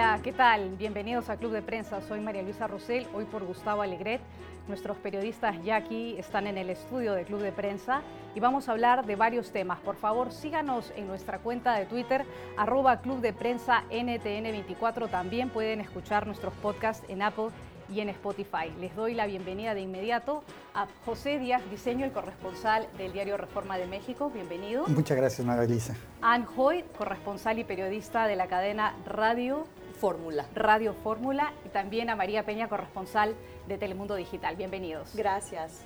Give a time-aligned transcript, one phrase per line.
[0.00, 0.76] Hola, ¿qué tal?
[0.78, 2.00] Bienvenidos a Club de Prensa.
[2.00, 4.22] Soy María Luisa Rosell, hoy por Gustavo Alegret.
[4.66, 8.00] Nuestros periodistas ya aquí están en el estudio de Club de Prensa
[8.34, 9.78] y vamos a hablar de varios temas.
[9.80, 12.24] Por favor, síganos en nuestra cuenta de Twitter,
[12.56, 15.10] arroba Club de Prensa NTN24.
[15.10, 17.48] También pueden escuchar nuestros podcasts en Apple
[17.90, 18.72] y en Spotify.
[18.80, 23.76] Les doy la bienvenida de inmediato a José Díaz Diseño, el corresponsal del diario Reforma
[23.76, 24.30] de México.
[24.32, 24.86] Bienvenido.
[24.86, 25.94] Muchas gracias, María Elisa.
[26.22, 29.66] Anne Hoy, corresponsal y periodista de la cadena Radio
[30.00, 30.46] Fórmula.
[30.54, 33.34] Radio Fórmula y también a María Peña, corresponsal
[33.68, 34.56] de Telemundo Digital.
[34.56, 35.14] Bienvenidos.
[35.14, 35.84] Gracias.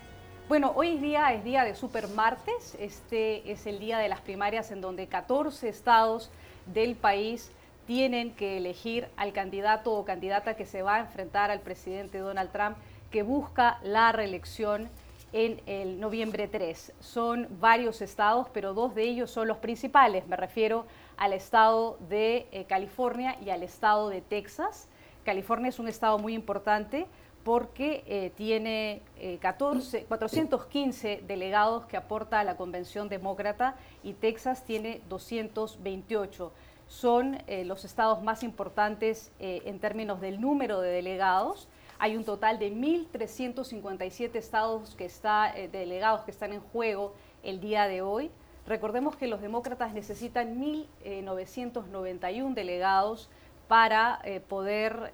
[0.48, 2.76] Bueno, hoy es día, es día de Super Martes.
[2.78, 6.30] Este es el día de las primarias en donde 14 estados
[6.66, 7.50] del país
[7.88, 12.52] tienen que elegir al candidato o candidata que se va a enfrentar al presidente Donald
[12.52, 12.76] Trump,
[13.10, 14.90] que busca la reelección
[15.32, 16.92] en el noviembre 3.
[17.00, 20.28] Son varios estados, pero dos de ellos son los principales.
[20.28, 24.88] Me refiero al estado de eh, California y al estado de Texas.
[25.24, 27.06] California es un estado muy importante
[27.44, 29.02] porque eh, tiene
[29.40, 36.52] 14, eh, 415 delegados que aporta a la Convención Demócrata y Texas tiene 228
[36.86, 41.66] son los estados más importantes en términos del número de delegados.
[41.98, 47.88] Hay un total de 1.357 estados que está, delegados que están en juego el día
[47.88, 48.30] de hoy.
[48.66, 53.28] Recordemos que los demócratas necesitan 1.991 delegados
[53.68, 55.12] para poder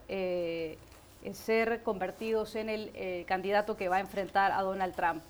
[1.33, 5.23] ser convertidos en el candidato que va a enfrentar a Donald Trump.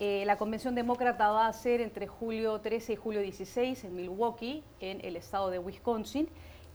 [0.00, 4.64] Eh, la convención demócrata va a ser entre julio 13 y julio 16 en Milwaukee,
[4.80, 6.28] en el estado de Wisconsin.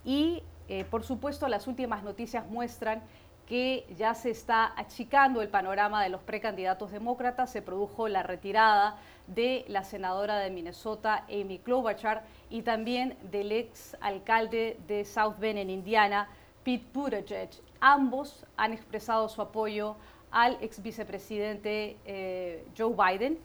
[0.05, 3.01] Y, eh, por supuesto, las últimas noticias muestran
[3.49, 7.51] que ya se está achicando el panorama de los precandidatos demócratas.
[7.51, 13.97] Se produjo la retirada de la senadora de Minnesota, Amy Klobuchar, y también del ex
[14.01, 16.29] alcalde de South Bend, en Indiana,
[16.63, 17.49] Pete Buttigieg.
[17.79, 19.95] Ambos han expresado su apoyo
[20.29, 23.39] al ex vicepresidente eh, Joe Biden,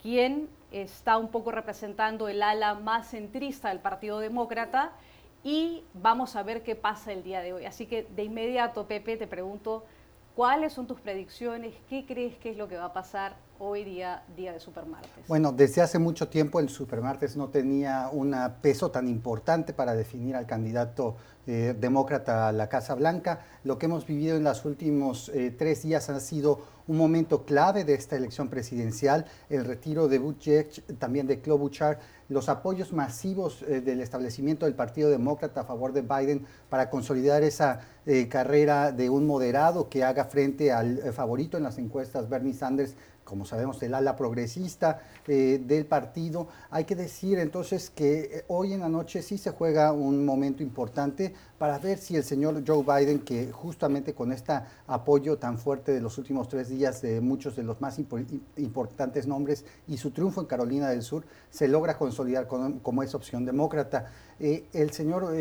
[0.00, 4.92] quien está un poco representando el ala más centrista del Partido Demócrata
[5.42, 7.64] y vamos a ver qué pasa el día de hoy.
[7.64, 9.84] Así que de inmediato, Pepe, te pregunto,
[10.34, 11.74] ¿cuáles son tus predicciones?
[11.88, 15.26] ¿Qué crees que es lo que va a pasar hoy día, día de Supermartes?
[15.28, 20.36] Bueno, desde hace mucho tiempo el Supermartes no tenía un peso tan importante para definir
[20.36, 23.40] al candidato eh, demócrata a la Casa Blanca.
[23.64, 27.84] Lo que hemos vivido en los últimos eh, tres días ha sido un momento clave
[27.84, 31.98] de esta elección presidencial, el retiro de Buttigieg, también de Klobuchar,
[32.28, 37.42] los apoyos masivos eh, del establecimiento del Partido Demócrata a favor de Biden para consolidar
[37.42, 37.80] esa
[38.28, 42.96] carrera de un moderado que haga frente al favorito en las encuestas, Bernie Sanders,
[43.30, 44.98] como sabemos, del ala progresista
[45.28, 46.48] eh, del partido.
[46.70, 50.64] Hay que decir entonces que eh, hoy en la noche sí se juega un momento
[50.64, 54.52] importante para ver si el señor Joe Biden, que justamente con este
[54.88, 58.00] apoyo tan fuerte de los últimos tres días de muchos de los más
[58.56, 63.44] importantes nombres y su triunfo en Carolina del Sur, se logra consolidar como esa opción
[63.44, 64.10] demócrata.
[64.40, 65.32] Eh, el señor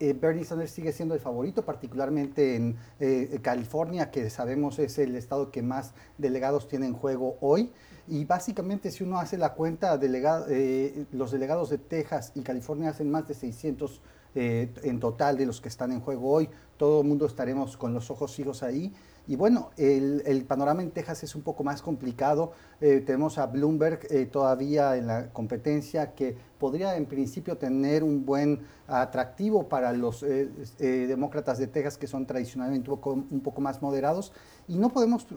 [0.00, 5.50] Bernie Sanders sigue siendo el favorito, particularmente en eh, California, que sabemos es el estado
[5.50, 7.70] que más delegados tiene en juego hoy.
[8.08, 13.10] Y básicamente, si uno hace la cuenta, eh, los delegados de Texas y California hacen
[13.10, 14.00] más de 600
[14.32, 16.48] en total de los que están en juego hoy.
[16.76, 18.92] Todo el mundo estaremos con los ojos fijos ahí.
[19.30, 22.50] Y bueno, el, panorama en Texas es un poco más complicado.
[22.80, 28.26] Eh, tenemos a Bloomberg eh, todavía en la competencia que podría en principio tener un
[28.26, 30.48] buen atractivo para los eh,
[30.80, 34.32] demócratas de Texas que son tradicionalmente un poco, más moderados.
[34.66, 35.28] Y no podemos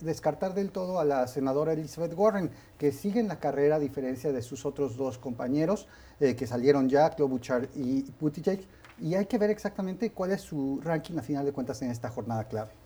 [0.00, 4.32] descartar del todo a la senadora Elizabeth Warren, que sigue en la carrera a diferencia
[4.32, 5.88] de sus otros dos compañeros
[6.18, 8.66] que salieron ya, Klobuchar y Buttigieg.
[8.98, 12.08] Y hay que ver exactamente cuál es su ranking a final de cuentas en esta
[12.08, 12.81] jornada clave.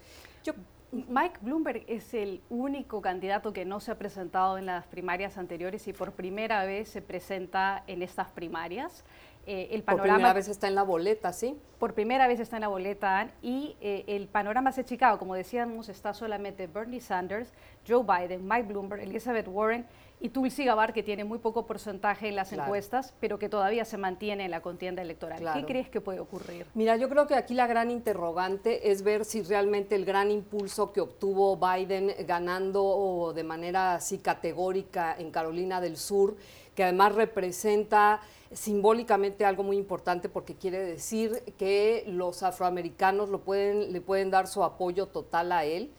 [0.93, 5.87] Mike Bloomberg es el único candidato que no se ha presentado en las primarias anteriores
[5.89, 9.05] y por primera vez se presenta en estas primarias.
[9.47, 11.57] Eh, el panorama, por primera vez está en la boleta, ¿sí?
[11.79, 15.89] Por primera vez está en la boleta y eh, el panorama se Chicago, como decíamos,
[15.89, 17.53] está solamente Bernie Sanders,
[17.87, 19.87] Joe Biden, Mike Bloomberg, Elizabeth Warren
[20.19, 23.99] y Tulsi Gabbard, que tiene muy poco porcentaje en las encuestas, pero que todavía se
[23.99, 25.53] mantiene en la contienda electoral.
[25.55, 26.67] ¿Qué crees que puede ocurrir?
[26.75, 30.93] Mira, yo creo que aquí la gran interrogante es ver si realmente el gran impulso
[30.93, 36.37] que obtuvo Biden ganando de manera así categórica en Carolina del Sur,
[36.75, 38.21] que además representa
[38.53, 44.47] simbólicamente algo muy importante porque quiere decir que los afroamericanos lo pueden, le pueden dar
[44.47, 45.91] su apoyo total a él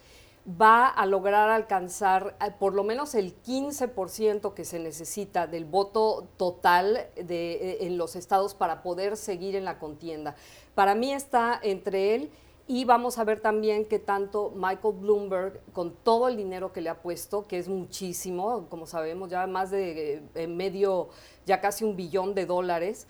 [0.48, 6.28] va a lograr alcanzar eh, por lo menos el 15% que se necesita del voto
[6.38, 10.36] total de, eh, en los estados para poder seguir en la contienda.
[10.74, 12.32] Para mí está entre él
[12.66, 16.90] y vamos a ver también que tanto Michael Bloomberg, con todo el dinero que le
[16.90, 21.10] ha puesto, que es muchísimo, como sabemos, ya más de eh, medio,
[21.46, 23.08] ya casi un billón de dólares,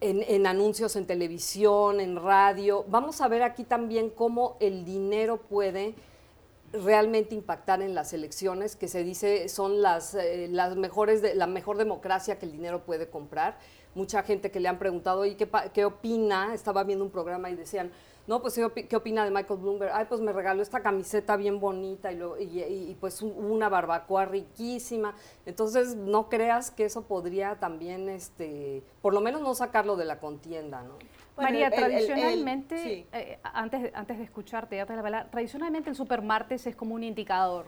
[0.00, 2.84] en, anuncios en televisión, en radio.
[2.88, 5.94] Vamos a ver aquí también cómo el dinero puede
[6.72, 11.46] realmente impactar en las elecciones, que se dice son las, eh, las mejores, de, la
[11.46, 13.58] mejor democracia que el dinero puede comprar.
[13.94, 16.52] Mucha gente que le han preguntado, ¿y qué, qué opina?
[16.52, 17.90] Estaba viendo un programa y decían,
[18.26, 19.92] no, pues ¿qué opina de Michael Bloomberg?
[19.94, 25.14] Ay, pues me regaló esta camiseta bien bonita y, y, pues una barbacoa riquísima.
[25.44, 30.18] Entonces, no creas que eso podría también, este, por lo menos no sacarlo de la
[30.18, 30.94] contienda, ¿no?
[31.36, 34.84] María, tradicionalmente, eh, antes, antes de escucharte,
[35.30, 37.66] tradicionalmente el supermartes es como un indicador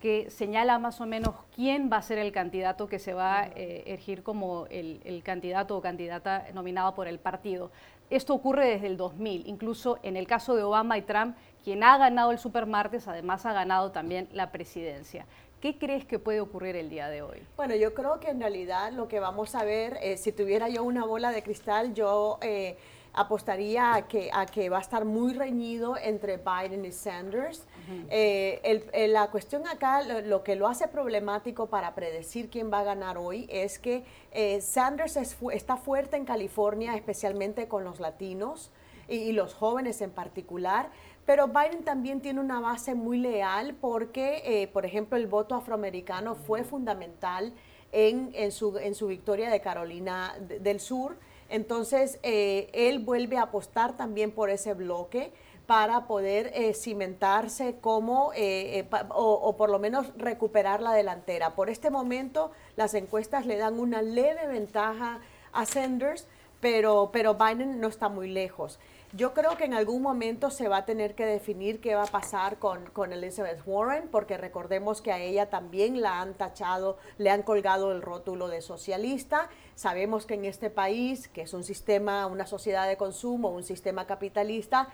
[0.00, 3.46] que señala más o menos quién va a ser el candidato que se va a
[3.48, 7.70] eh, elegir como el, el, candidato o candidata nominado por el partido.
[8.08, 11.98] Esto ocurre desde el 2000, incluso en el caso de Obama y Trump, quien ha
[11.98, 15.26] ganado el supermartes además ha ganado también la presidencia.
[15.60, 17.42] ¿Qué crees que puede ocurrir el día de hoy?
[17.56, 20.84] Bueno, yo creo que en realidad lo que vamos a ver, eh, si tuviera yo
[20.84, 22.76] una bola de cristal, yo eh,
[23.14, 27.66] apostaría a que, a que va a estar muy reñido entre Biden y Sanders.
[28.10, 33.18] Eh, la cuestión acá, lo, que lo hace problemático para predecir quién va a ganar
[33.18, 38.70] hoy es que eh, Sanders está fuerte en California, especialmente con los latinos
[39.08, 40.90] y, los jóvenes en particular.
[41.24, 46.34] Pero Biden también tiene una base muy leal porque, eh, por ejemplo, el voto afroamericano
[46.34, 47.52] fue fundamental
[47.92, 48.72] en, su,
[49.06, 51.16] victoria de Carolina del Sur.
[51.48, 55.32] Entonces, eh, él vuelve a apostar también por ese bloque
[55.66, 61.54] para poder eh, cimentarse como, eh, o, por lo menos recuperar la delantera.
[61.54, 65.20] Por este momento, las encuestas le dan una leve ventaja
[65.52, 66.26] a Sanders,
[66.60, 68.78] pero, pero Biden no está muy lejos.
[69.12, 72.06] Yo creo que en algún momento se va a tener que definir qué va a
[72.06, 77.30] pasar con, con, Elizabeth Warren, porque recordemos que a ella también la han tachado, le
[77.30, 79.48] han colgado el rótulo de socialista.
[79.74, 84.06] Sabemos que en este país, que es un sistema, una sociedad de consumo, un sistema
[84.06, 84.88] capitalista,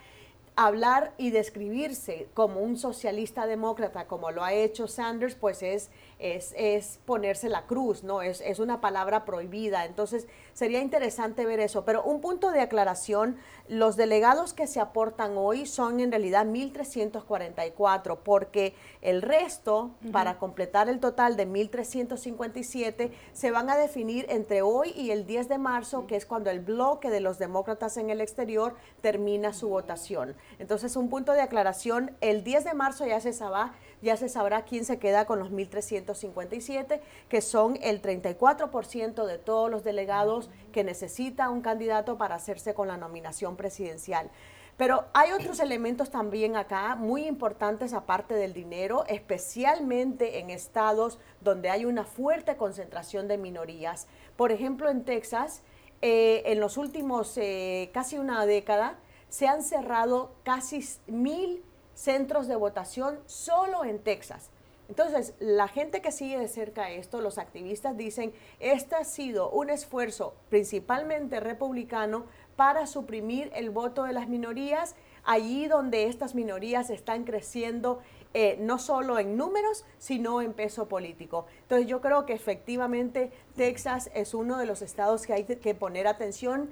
[0.57, 7.01] hablar y describirse como un socialista demócrata, como lo ha hecho Sanders, pues es, es,
[7.07, 8.23] ponerse la cruz, ¿no?
[8.23, 9.87] Es, es, una palabra prohibida.
[9.87, 11.85] Entonces, sería interesante ver eso.
[11.85, 13.37] Pero un punto de aclaración,
[13.69, 20.89] los delegados que se aportan hoy son en realidad 1.344, porque el resto, para completar
[20.89, 26.07] el total de 1.357, se van a definir entre hoy y el 10 de marzo,
[26.07, 30.35] que es cuando el bloque de los demócratas en el exterior termina su votación.
[30.59, 34.63] Entonces, un punto de aclaración, el 10 de marzo ya se sabrá, ya se sabrá
[34.63, 40.85] quién se queda con los 1.357, que son el 34% de todos los delegados que
[40.85, 44.31] necesita un candidato para hacerse con la nominación presidencial.
[44.77, 51.71] Pero hay otros elementos también acá muy importantes aparte del dinero, especialmente en estados donde
[51.71, 54.07] hay una fuerte concentración de minorías.
[54.37, 55.63] Por ejemplo, en Texas,
[56.01, 61.63] eh, en los últimos eh, casi una década, se han cerrado casi mil
[61.95, 64.51] centros de votación solo en Texas.
[64.89, 69.71] Entonces, la gente que sigue de cerca esto, los activistas dicen, este ha sido un
[69.71, 74.95] esfuerzo principalmente republicano para suprimir el voto de las minorías,
[75.25, 78.01] allí donde estas minorías están creciendo
[78.35, 81.47] eh, no solo en números, sino en peso político.
[81.63, 86.07] Entonces yo creo que efectivamente Texas es uno de los estados que hay que poner
[86.07, 86.69] atención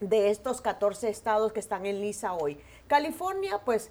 [0.00, 2.58] de estos 14 estados que están en lisa hoy.
[2.86, 3.90] California, pues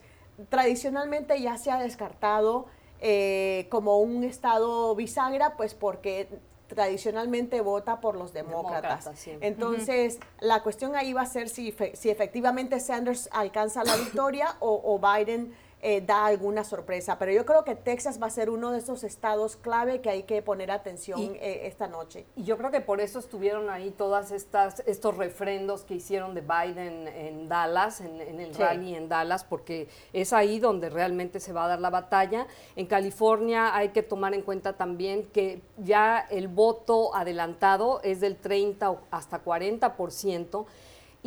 [0.49, 2.67] tradicionalmente ya se ha descartado
[2.99, 6.27] eh, como un estado bisagra, pues porque
[6.67, 9.09] tradicionalmente vota por los demócratas.
[9.41, 14.81] Entonces, la cuestión ahí va a ser si, si efectivamente Sanders alcanza la victoria o,
[14.83, 15.53] o Biden
[15.89, 17.17] eh, da alguna sorpresa.
[17.17, 20.23] Pero yo creo que Texas va a ser uno de esos estados clave que hay
[20.23, 22.25] que poner atención eh, esta noche.
[22.35, 26.41] Y yo creo que por eso estuvieron ahí todas estas estos refrendos que hicieron de
[26.41, 31.63] Biden en Dallas, en, el rally en Dallas, porque es ahí donde realmente se va
[31.63, 32.47] a dar la batalla.
[32.75, 38.35] En California hay que tomar en cuenta también que ya el voto adelantado es del
[38.35, 40.67] 30 hasta 40 por ciento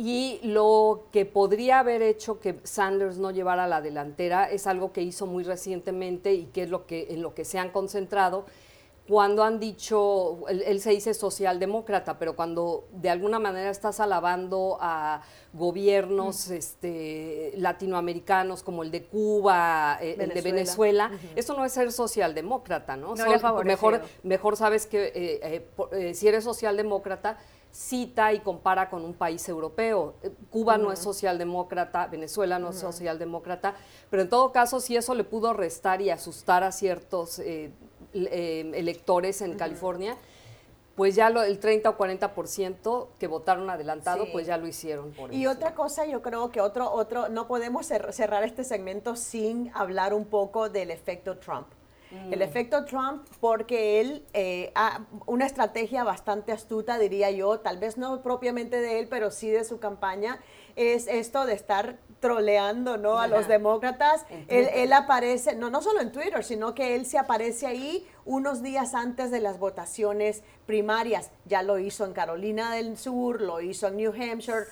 [0.03, 5.03] y lo que podría haber hecho que Sanders no llevara la delantera es algo que
[5.03, 8.45] hizo muy recientemente y que es lo que, en lo que se han concentrado,
[9.07, 15.21] cuando han dicho, él, se dice socialdemócrata, pero cuando de alguna manera estás alabando a
[15.53, 21.91] gobiernos este, latinoamericanos como el de Cuba, eh, el de Venezuela, eso no es ser
[21.91, 23.13] socialdemócrata, ¿no?
[23.65, 27.37] mejor, mejor sabes que eh, eh, si eres socialdemócrata,
[27.71, 30.15] cita y compara con un país europeo.
[30.49, 33.75] Cuba no es socialdemócrata, Venezuela no es socialdemócrata,
[34.09, 37.71] pero en todo caso, si eso le pudo restar y asustar a ciertos eh,
[38.13, 40.17] electores en California,
[40.95, 45.13] pues ya lo, el 30 o 40% que votaron adelantado, pues ya lo hicieron.
[45.31, 50.13] y otra cosa, yo creo que otro, otro, no podemos cerrar este segmento sin hablar
[50.13, 51.67] un poco del efecto Trump.
[52.11, 52.41] El mm.
[52.41, 58.21] efecto Trump, porque él, eh, ha una estrategia bastante astuta, diría yo, tal vez no
[58.21, 60.39] propiamente de él, pero sí de su campaña,
[60.75, 63.19] es esto de estar troleando ¿no?
[63.19, 64.25] a los demócratas.
[64.47, 68.93] Él, aparece, no, no solo en Twitter, sino que él se aparece ahí unos días
[68.93, 71.31] antes de las votaciones primarias.
[71.45, 74.65] Ya lo hizo en Carolina del Sur, lo hizo en New Hampshire,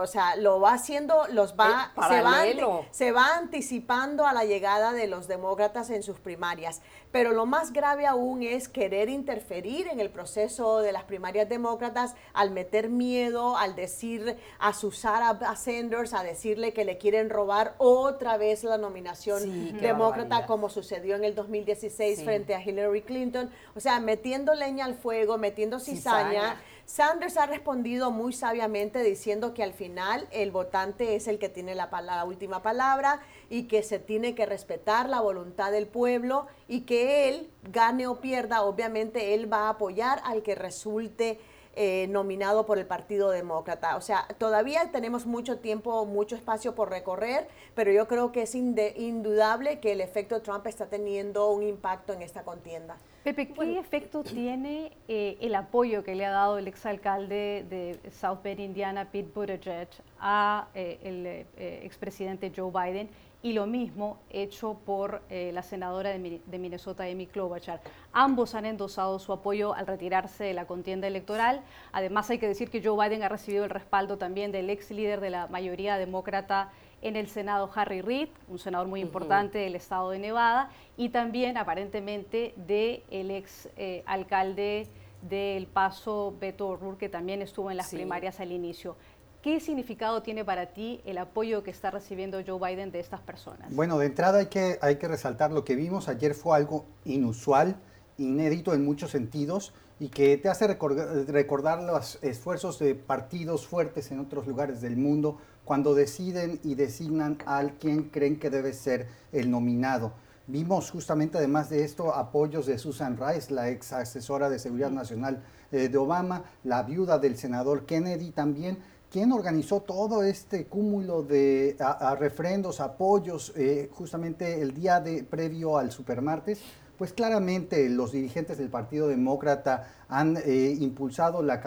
[0.00, 2.42] o sea, lo va haciendo, los va, se va,
[2.90, 6.80] se va anticipando a la llegada de los demócratas en sus primarias.
[7.12, 12.14] Pero lo más grave aún es querer interferir en el proceso de las primarias demócratas
[12.32, 17.74] al meter miedo, al decir, a susar a, Sanders, a decirle que le quieren robar
[17.78, 23.50] otra vez la nominación demócrata como sucedió en el 2016 frente a Hillary Clinton.
[23.76, 29.62] O sea, metiendo leña al fuego, metiendo cizaña Sanders ha respondido muy sabiamente diciendo que
[29.62, 34.34] al final el votante es el que tiene la, última palabra y que se tiene
[34.34, 39.66] que respetar la voluntad del pueblo y que él, gane o pierda, obviamente él va
[39.66, 41.40] a apoyar al que resulte
[41.76, 43.96] eh, nominado por el Partido Demócrata.
[43.96, 48.54] O sea, todavía tenemos mucho tiempo, mucho espacio por recorrer, pero yo creo que es
[48.54, 52.96] indudable que el efecto Trump está teniendo un impacto en esta contienda.
[53.24, 58.40] Pepe, ¿qué efecto tiene eh, el apoyo que le ha dado el exalcalde de South
[58.44, 59.88] Bend, Indiana, Pete Buttigieg,
[60.20, 61.46] a eh, el eh,
[61.84, 63.08] expresidente Joe Biden
[63.44, 67.82] y lo mismo hecho por la senadora de, Minnesota, Amy Klobuchar?
[68.10, 71.60] Ambos han endosado su apoyo al retirarse de la contienda electoral.
[71.92, 75.20] Además, hay que decir que Joe Biden ha recibido el respaldo también del ex líder
[75.20, 76.72] de la mayoría demócrata
[77.02, 81.58] en el Senado Harry Reid, un senador muy importante del estado de Nevada, y también
[81.58, 84.88] aparentemente del el ex eh, alcalde
[85.20, 88.96] del Paso, Beto O'Rourke, que también estuvo en las primarias al inicio.
[89.44, 93.74] ¿Qué significado tiene para ti el apoyo que está recibiendo Joe Biden de estas personas?
[93.74, 97.76] Bueno, de entrada hay que, hay que resaltar lo que vimos ayer fue algo inusual,
[98.16, 104.20] inédito en muchos sentidos y que te hace recordar los esfuerzos de partidos fuertes en
[104.20, 105.36] otros lugares del mundo
[105.66, 110.14] cuando deciden y designan al quien creen que debe ser el nominado.
[110.46, 115.42] Vimos justamente además de esto apoyos de Susan Rice, la ex asesora de Seguridad Nacional
[115.72, 118.78] eh, de Obama, la viuda del senador Kennedy también,
[119.14, 121.76] quien organizó todo este cúmulo de
[122.18, 126.60] refrendos, apoyos, eh, justamente el día de, previo al supermartes
[126.98, 131.60] pues claramente los dirigentes del Partido Demócrata han eh, impulsado la,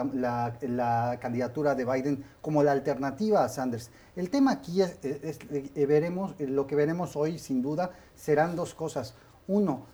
[1.20, 3.90] candidatura de Biden como la alternativa a Sanders.
[4.16, 8.74] El tema aquí es, eh, veremos, eh, lo que veremos hoy sin duda serán dos
[8.74, 9.14] cosas.
[9.46, 9.86] Uno,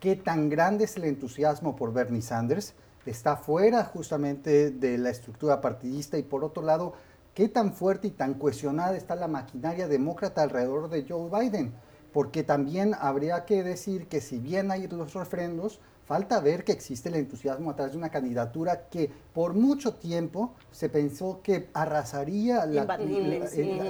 [0.00, 2.74] qué tan grande es el entusiasmo por Bernie Sanders,
[3.08, 6.94] está fuera justamente de la estructura partidista y por otro lado,
[7.34, 11.72] qué tan fuerte y tan cohesionada está la maquinaria demócrata alrededor de Joe Biden
[12.12, 17.10] porque también habría que decir que si bien hay los referendos, falta ver que existe
[17.10, 22.64] el entusiasmo a través de una candidatura que por mucho tiempo se pensó que arrasaría
[22.64, 22.82] la,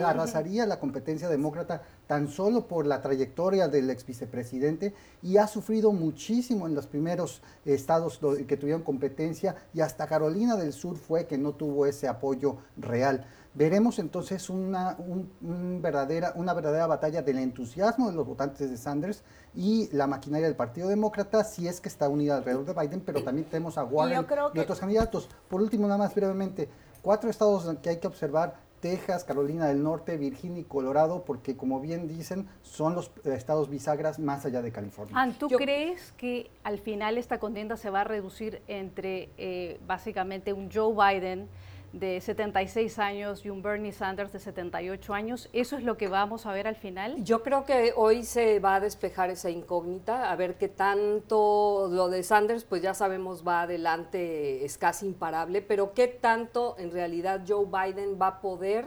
[0.04, 5.92] arrasaría la competencia demócrata tan solo por la trayectoria del ex vicepresidente y ha sufrido
[5.92, 11.38] muchísimo en los primeros estados que tuvieron competencia y hasta Carolina del Sur fue que
[11.38, 13.26] no tuvo ese apoyo real.
[13.54, 14.96] Veremos entonces una,
[15.40, 19.22] verdadera, una verdadera batalla del entusiasmo de los votantes de Sanders
[19.54, 23.22] y la maquinaria del Partido Demócrata, si es que está unida alrededor de Biden, pero
[23.22, 24.24] también tenemos a Warren
[24.54, 25.28] y, otros candidatos.
[25.48, 26.70] Por último, nada más brevemente,
[27.02, 31.80] cuatro estados que hay que observar, Texas, Carolina del Norte, Virginia y Colorado, porque como
[31.80, 35.35] bien dicen, son los estados bisagras más allá de California.
[35.38, 40.70] ¿tú crees que al final esta contienda se va a reducir entre eh, básicamente un
[40.70, 41.49] Joe Biden
[41.92, 45.49] de 76 años y un Bernie Sanders de 78 años.
[45.52, 47.25] ¿Eso es lo que vamos a ver al final?
[47.25, 52.09] Yo creo que hoy se va a despejar esa incógnita, a ver qué tanto lo
[52.09, 57.42] de Sanders, pues ya sabemos va adelante, es casi imparable, pero qué tanto en realidad
[57.47, 58.87] Joe Biden va a poder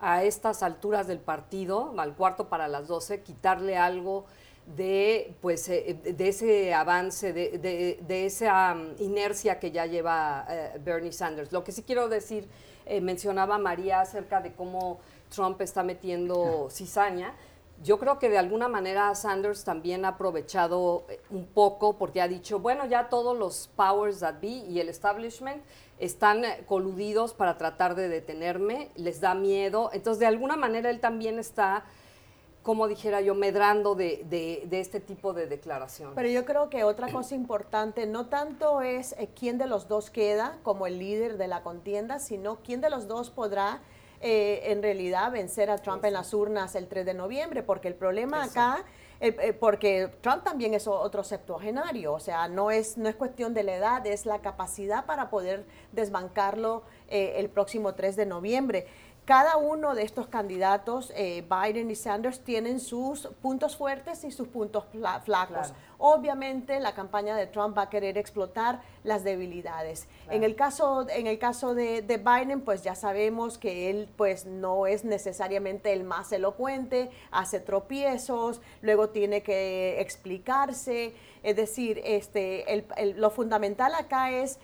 [0.00, 4.26] a estas alturas del partido, al cuarto para las 12, quitarle algo
[4.76, 11.12] de, pues, eh, de ese avance, de, esa um, inercia que ya lleva eh, Bernie
[11.12, 11.52] Sanders.
[11.52, 12.48] Lo que sí quiero decir,
[12.86, 15.00] eh, mencionaba María acerca de cómo
[15.34, 17.34] Trump está metiendo cizaña.
[17.82, 22.58] Yo creo que de alguna manera Sanders también ha aprovechado un poco porque ha dicho,
[22.58, 25.62] bueno, ya todos los powers that be y el establishment
[26.00, 29.90] están coludidos para tratar de detenerme, les da miedo.
[29.92, 31.84] Entonces, de alguna manera él también está
[32.62, 36.12] como dijera yo, medrando de, de, este tipo de declaración.
[36.14, 40.10] Pero yo creo que otra cosa importante no tanto es eh, quién de los dos
[40.10, 43.80] queda como el líder de la contienda, sino quién de los dos podrá
[44.20, 47.94] eh, en realidad vencer a Trump en las urnas el 3 de noviembre, porque el
[47.94, 48.84] problema acá...
[49.20, 53.64] Eh, porque Trump también es otro septuagenario, o sea, no es, no es cuestión de
[53.64, 58.86] la edad, es la capacidad para poder desbancarlo el próximo 3 de noviembre.
[59.28, 64.48] Cada uno de estos candidatos, eh, Biden y Sanders, tienen sus puntos fuertes y sus
[64.48, 64.84] puntos
[65.22, 65.74] flacos.
[65.98, 70.08] Obviamente la campaña de Trump va a querer explotar las debilidades.
[70.30, 74.86] En el caso, en el caso de, Biden, pues ya sabemos que él pues no
[74.86, 81.12] es necesariamente el más elocuente, hace tropiezos, luego tiene que explicarse.
[81.42, 84.58] Es decir, este, lo fundamental acá es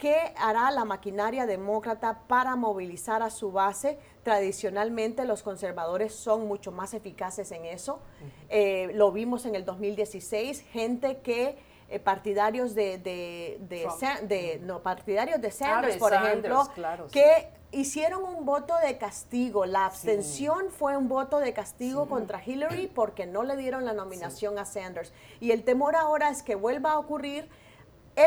[0.00, 3.98] ¿Qué hará la maquinaria demócrata para movilizar a su base?
[4.22, 8.00] Tradicionalmente los conservadores son mucho más eficaces en eso.
[8.48, 11.58] Eh, lo vimos en el 2016, gente que
[11.90, 16.66] eh, partidarios de, de, no, partidarios de Sanders, por ejemplo,
[17.12, 19.66] que hicieron un voto de castigo.
[19.66, 24.58] La abstención fue un voto de castigo contra Hillary porque no le dieron la nominación
[24.58, 25.12] a Sanders.
[25.40, 27.50] Y el temor ahora es que vuelva a ocurrir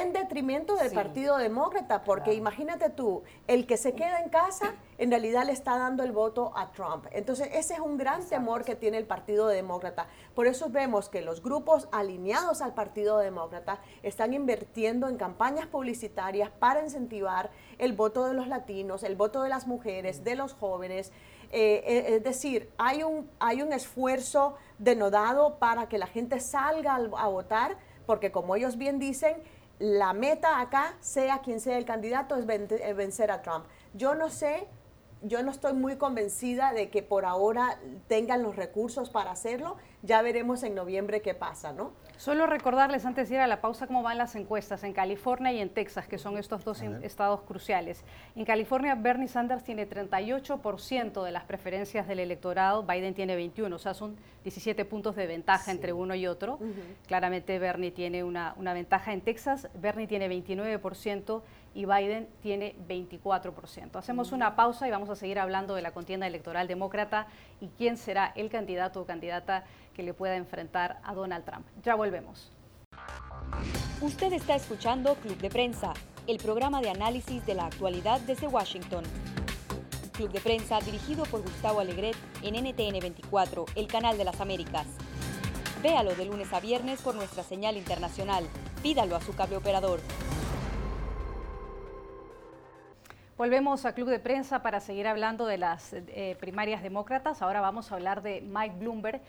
[0.02, 5.12] en detrimento del Partido Demócrata, porque imagínate tú, el que se queda en casa en
[5.12, 7.06] realidad le está dando el voto a Trump.
[7.12, 10.08] Entonces, ese es un gran temor que tiene el Partido Demócrata.
[10.34, 16.50] Por eso vemos que los grupos alineados al Partido Demócrata están invirtiendo en campañas publicitarias
[16.50, 21.12] para incentivar el voto de los latinos, el voto de las mujeres, de los jóvenes.
[21.52, 26.96] Eh, eh, es decir, hay un, hay un esfuerzo denodado para que la gente salga
[26.96, 29.36] a votar, porque como ellos bien dicen,
[29.80, 33.66] la meta acá, sea quien sea el candidato, es eh, vencer a Trump.
[33.94, 34.68] Yo no sé,
[35.22, 39.78] yo no estoy muy convencida de que por ahora tengan los recursos para hacerlo.
[40.06, 41.94] Ya veremos en noviembre qué pasa, ¿no?
[42.18, 45.60] Solo recordarles antes de ir a la pausa cómo van las encuestas en California y
[45.60, 48.04] en Texas, que son estos dos estados cruciales.
[48.36, 53.80] En California, Bernie Sanders tiene 38% de las preferencias del electorado, Biden tiene 21, o
[53.80, 56.60] sea, son 17 puntos de ventaja entre uno y otro.
[57.08, 61.42] Claramente Bernie tiene una, una ventaja en Texas, Bernie tiene 29%
[61.76, 63.96] y Biden tiene 24%.
[63.96, 67.28] Hacemos una pausa y vamos a seguir hablando de la contienda electoral demócrata
[67.60, 69.64] y quién será el candidato o candidata
[69.94, 71.66] que le pueda enfrentar a Donald Trump.
[71.84, 72.52] Ya volvemos.
[74.02, 75.94] Usted está escuchando Club de Prensa,
[76.28, 79.04] el programa de análisis de la actualidad desde Washington.
[80.14, 84.88] Club de Prensa dirigido por Gustavo Alegret en NTN 24, el canal de las Américas.
[85.82, 88.46] Véalo de lunes a viernes por nuestra señal internacional.
[88.82, 90.00] Pídalo a su cable operador.
[93.38, 97.42] Volvemos a Club de Prensa para seguir hablando de las eh, primarias demócratas.
[97.42, 99.22] Ahora vamos a hablar de Mike Bloomberg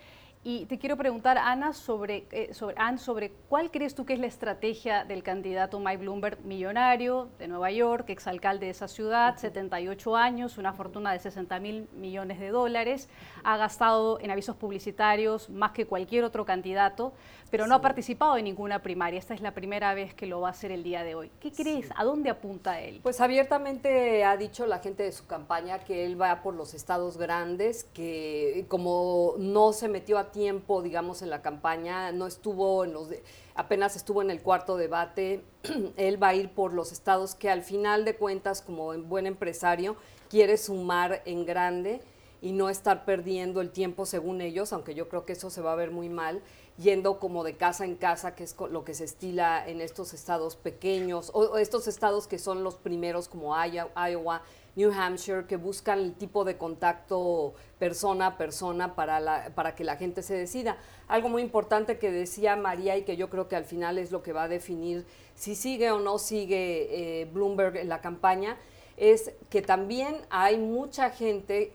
[0.47, 4.19] y te quiero preguntar, Ana, sobre, eh, sobre, Anne, sobre cuál crees tú que es
[4.19, 10.15] la estrategia del candidato Mike Bloomberg, millonario de Nueva York, exalcalde de esa ciudad, 78
[10.15, 13.09] años, una fortuna de 60 mil millones de dólares,
[13.45, 17.13] ha gastado en avisos publicitarios más que cualquier otro candidato,
[17.51, 19.19] pero no ha participado en ninguna primaria.
[19.19, 21.31] Esta es la primera vez que lo va a hacer el día de hoy.
[21.39, 21.87] ¿Qué crees?
[21.95, 23.01] ¿A dónde apunta él?
[23.03, 27.17] Pues abiertamente ha dicho la gente de su campaña que él va por los estados
[27.17, 32.93] grandes, que como no se metió a tiempo, digamos, en la campaña, no estuvo en
[32.93, 33.09] los,
[33.53, 35.43] apenas estuvo en el cuarto debate,
[35.97, 39.97] él va a ir por los estados que al final de cuentas, como buen empresario,
[40.29, 42.01] quiere sumar en grande
[42.41, 45.73] y no estar perdiendo el tiempo según ellos, aunque yo creo que eso se va
[45.73, 46.41] a ver muy mal,
[46.77, 50.55] yendo como de casa en casa, que es lo que se estila en estos estados
[50.55, 54.41] pequeños, o estos estados que son los primeros como Iowa,
[54.75, 59.95] New Hampshire, que buscan el tipo de contacto persona a persona para, para que la
[59.95, 60.77] gente se decida.
[61.07, 64.21] Algo muy importante que decía María y que yo creo que al final es lo
[64.21, 68.57] que va a definir si sigue o no sigue eh, Bloomberg en la campaña,
[68.97, 71.73] es que también hay mucha gente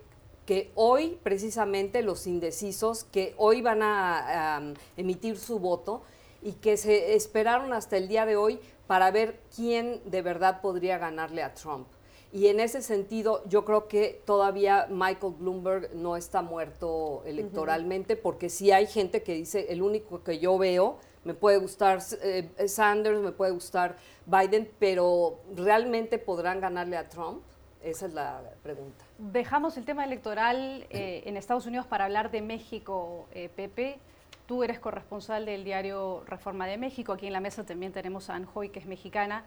[0.50, 6.02] que hoy precisamente los indecisos, que hoy van a emitir su voto
[6.42, 8.58] y que se esperaron hasta el día de hoy
[8.88, 11.86] para ver quién de verdad podría ganarle a Trump
[12.32, 18.50] Y en ese sentido, yo creo que todavía Michael Bloomberg no está muerto electoralmente, porque
[18.50, 23.20] sí hay gente que dice, el único que yo veo, me puede gustar eh, Sanders,
[23.20, 27.40] me puede gustar Biden, pero ¿realmente podrán ganarle a Trump?
[27.84, 29.09] Esa es la pregunta.
[29.20, 33.98] Dejamos el tema electoral eh, en Estados Unidos para hablar de México, eh, Pepe.
[34.46, 37.12] Tú eres corresponsal del diario Reforma de México.
[37.12, 39.44] Aquí en la mesa también tenemos a Anjoy, que es mexicana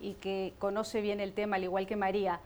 [0.00, 2.40] y que conoce bien el tema, al igual que María,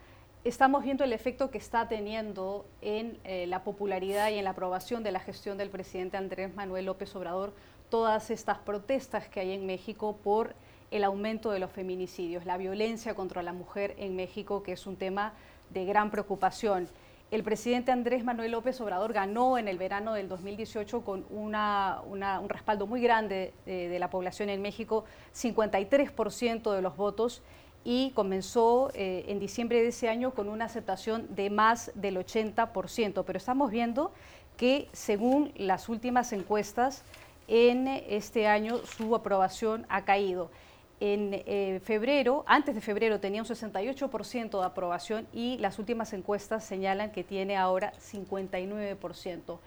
[0.45, 5.03] estamos viendo el efecto que está teniendo en eh, la popularidad y en la aprobación
[5.03, 7.55] de la gestión del presidente Andrés Manuel López Obrador
[7.89, 10.55] todas estas protestas que hay en México por
[10.91, 14.97] el aumento de los feminicidios, la violencia contra la mujer en México, que es un
[14.97, 15.35] tema
[15.71, 16.89] de gran preocupación.
[17.33, 22.87] El presidente Andrés Manuel López Obrador ganó en el verano del 2018 con un respaldo
[22.87, 27.43] muy grande de, la población en México, 53% de los votos,
[27.83, 33.25] y comenzó eh, en diciembre de ese año con una aceptación de más del 80%.
[33.25, 34.13] Pero estamos viendo
[34.57, 37.05] que según las últimas encuestas,
[37.49, 40.51] en este año su aprobación ha caído
[40.99, 46.65] en eh, febrero, antes de febrero tenía un 68% de aprobación y las últimas encuestas
[46.65, 49.59] señalan que tiene ahora 59%.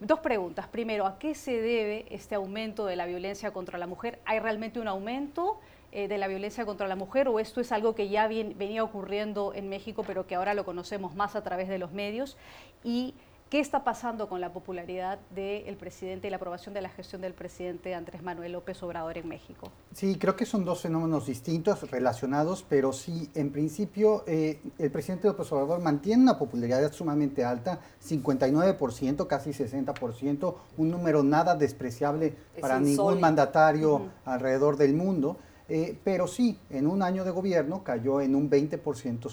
[0.00, 0.66] dos preguntas.
[0.68, 4.18] Primero, ¿a qué se debe este aumento de la violencia contra la mujer?
[4.26, 5.58] ¿Hay realmente un aumento
[5.92, 9.54] eh, de la violencia contra la mujer o esto es algo que ya venía ocurriendo
[9.54, 12.36] en México pero que ahora lo conocemos más a través de los medios?
[12.84, 13.14] Y
[13.48, 17.32] ¿Qué está pasando con la popularidad del presidente y la aprobación de la gestión del
[17.32, 19.70] presidente Andrés Manuel López Obrador en México?
[19.92, 25.28] Sí, creo que son dos fenómenos distintos, relacionados, pero sí, en principio, eh, el presidente
[25.28, 32.80] López Obrador mantiene una popularidad sumamente alta, 59%, casi 60%, un número nada despreciable para
[32.80, 35.36] ningún mandatario alrededor del mundo.
[35.68, 39.28] Eh, pero sí, en un año de gobierno cayó en un 20%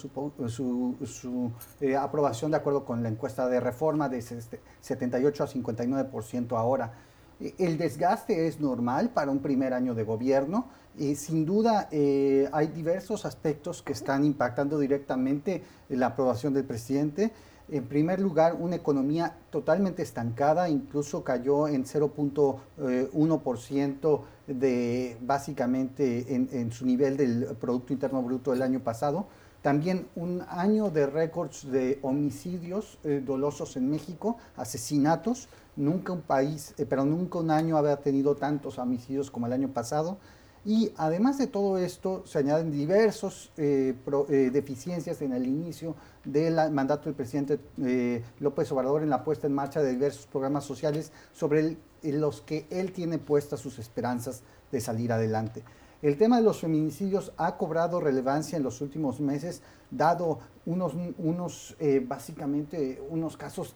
[0.50, 6.58] su, su, eh, aprobación de acuerdo con la encuesta de reforma de 78 a 59%
[6.58, 6.93] ahora.
[7.39, 10.69] Eh, el desgaste es normal para un primer año de gobierno.
[10.96, 17.32] y sin duda hay diversos aspectos que están impactando directamente la aprobación del presidente.
[17.69, 26.86] En primer lugar, una economía totalmente estancada, incluso cayó en 0.1% de básicamente en, su
[26.86, 29.26] nivel del Producto Interno Bruto del año pasado.
[29.62, 35.47] También un año de récords de homicidios eh, dolosos en México, asesinatos.
[35.78, 39.69] Nunca un país, eh, pero nunca un año había tenido tantos homicidios como el año
[39.69, 40.17] pasado.
[40.65, 43.93] Y además de todo esto, se añaden diversas eh,
[44.30, 49.45] eh, deficiencias en el inicio del mandato del presidente eh, López Obrador en la puesta
[49.47, 54.80] en marcha de diversos programas sociales sobre los que él tiene puestas sus esperanzas de
[54.80, 55.63] salir adelante.
[56.02, 61.78] El tema de los feminicidios ha cobrado relevancia en los últimos meses, dado unos, unos
[62.08, 63.76] básicamente, unos casos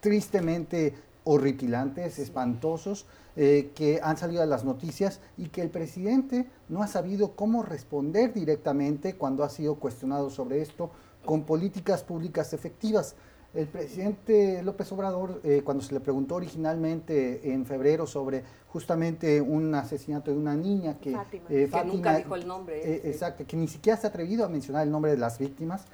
[0.00, 0.94] tristemente
[1.28, 3.04] horripilantes, espantosos,
[3.36, 7.62] eh, que han salido a las noticias y que el presidente no ha sabido cómo
[7.62, 10.90] responder directamente cuando ha sido cuestionado sobre esto
[11.26, 13.14] con políticas públicas efectivas.
[13.52, 19.74] El presidente López Obrador, eh, cuando se le preguntó originalmente en febrero sobre justamente un
[19.74, 21.14] asesinato de una niña que,
[21.50, 23.06] eh, que nunca dijo el nombre.
[23.06, 25.84] exacto, que ni siquiera se ha atrevido a mencionar el nombre de las víctimas,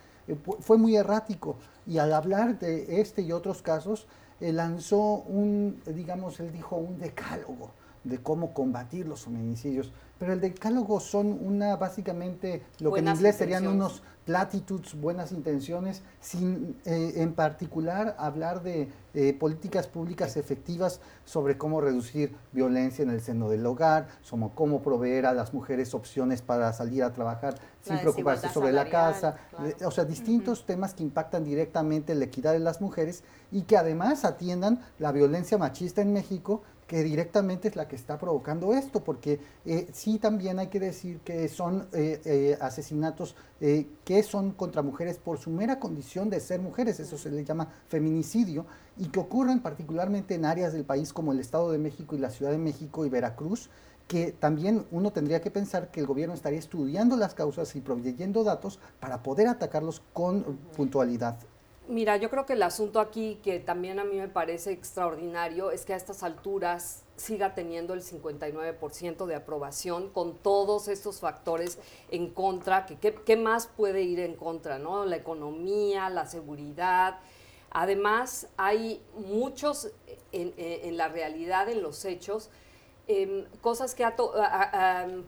[0.60, 1.56] fue muy errático.
[1.86, 4.06] Y al hablar de este y otros casos,
[4.40, 7.70] lanzó un, digamos, él dijo un decálogo
[8.04, 9.92] de cómo combatir los feminicidios.
[10.18, 16.02] Pero el decálogo son una, básicamente, lo que en inglés serían unos platitudes, buenas intenciones,
[16.20, 23.10] sin eh, en particular hablar de eh, políticas públicas efectivas sobre cómo reducir violencia en
[23.10, 27.54] el seno del hogar, sobre cómo proveer a las mujeres opciones para salir a trabajar
[27.82, 29.36] sin preocuparse sobre la casa,
[29.84, 34.24] o sea, distintos temas que impactan directamente la equidad de las mujeres y que además
[34.24, 39.40] atiendan la violencia machista en México que directamente es la que está provocando esto, porque
[39.64, 43.34] eh, sí también hay que decir que son eh, eh, asesinatos
[44.04, 47.72] que son contra mujeres por su mera condición de ser mujeres, eso se le llama
[47.88, 48.66] feminicidio,
[48.98, 52.28] y que ocurren particularmente en áreas del país como el Estado de México y la
[52.28, 53.70] Ciudad de México y Veracruz,
[54.06, 58.44] que también uno tendría que pensar que el gobierno estaría estudiando las causas y proveyendo
[58.44, 60.42] datos para poder atacarlos con
[60.76, 61.38] puntualidad.
[61.86, 65.84] Mira, yo creo que el asunto aquí que también a mí me parece extraordinario es
[65.84, 71.78] que a estas alturas siga teniendo el 59% de aprobación con todos estos factores
[72.10, 75.04] en contra, que qué más puede ir en contra, ¿no?
[75.04, 77.18] La economía, la seguridad.
[77.70, 79.90] Además, hay muchos
[80.32, 82.48] en, la realidad, en los hechos,
[83.08, 84.16] em, cosas que ha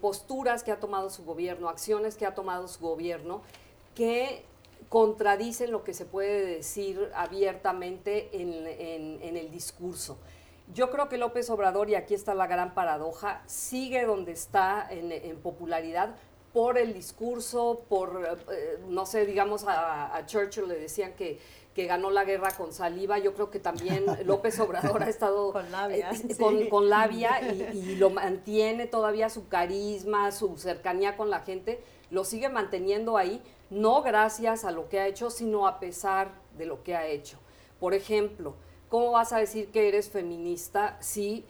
[0.00, 3.42] posturas que ha tomado su gobierno, acciones que ha tomado su gobierno
[3.94, 4.44] que
[4.96, 10.16] contradicen lo que se puede decir abiertamente en, el discurso.
[10.72, 15.36] Yo creo que López Obrador, y aquí está la gran paradoja, sigue donde está en,
[15.40, 16.16] popularidad
[16.54, 21.40] por el discurso, por, eh, no sé, digamos, a, Churchill le decían que,
[21.74, 25.70] que ganó la guerra con saliva, yo creo que también López Obrador ha estado con
[25.70, 31.40] labia, eh, con, labia y, y, lo mantiene todavía su carisma, su cercanía con la
[31.40, 36.30] gente, lo sigue manteniendo ahí, no gracias a lo que ha hecho, sino a pesar
[36.56, 37.38] de lo que ha hecho.
[37.80, 38.54] Por ejemplo,
[38.88, 41.44] ¿cómo vas a decir que eres feminista si,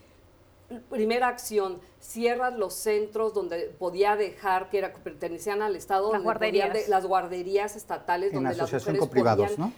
[0.90, 6.88] primera acción, cierras los centros donde podía dejar, que era, pertenecían al Estado, las guarderías,
[6.88, 9.72] las guarderías estatales, en donde asociación con privados, ¿no?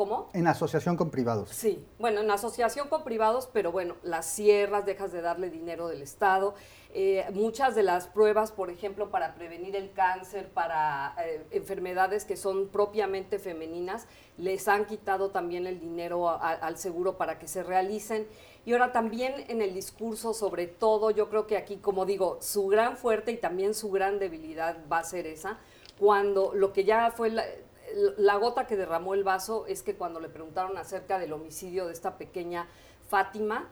[0.00, 0.30] ¿Cómo?
[0.32, 1.50] En asociación con privados.
[1.50, 6.00] Sí, bueno, en asociación con privados, pero bueno, las cierras, dejas de darle dinero del
[6.00, 6.54] Estado.
[6.94, 12.38] Eh, muchas de las pruebas, por ejemplo, para prevenir el cáncer, para eh, enfermedades que
[12.38, 14.06] son propiamente femeninas,
[14.38, 18.26] les han quitado también el dinero al seguro para que se realicen.
[18.64, 22.68] Y ahora también en el discurso, sobre todo, yo creo que aquí, como digo, su
[22.68, 25.58] gran fuerte y también su gran debilidad va a ser esa,
[25.98, 27.44] cuando lo que ya fue la,
[28.18, 31.92] la gota que derramó el vaso es que cuando le preguntaron acerca del homicidio de
[31.92, 32.68] esta pequeña
[33.08, 33.68] Fátima,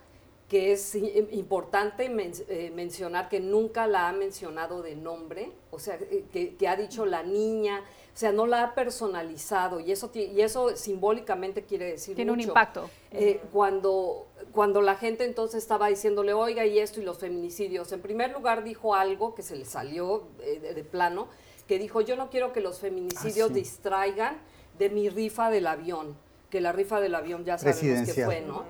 [0.48, 6.54] que es importante eh, mencionar que nunca la ha mencionado de nombre, o sea, eh,
[6.58, 7.80] que, ha dicho la niña,
[8.14, 12.40] o sea, no la ha personalizado y eso, y eso simbólicamente quiere decir Tiene un
[12.40, 12.88] impacto.
[13.12, 18.00] Eh, cuando, cuando la gente entonces estaba diciéndole, oiga, y esto y los feminicidios, en
[18.00, 21.28] primer lugar dijo algo que se le salió de, plano,
[21.68, 24.38] que dijo, yo no quiero que los feminicidios ah, distraigan
[24.78, 26.16] de mi rifa del avión,
[26.50, 28.64] que la rifa del avión ya sabemos que fue, ¿no?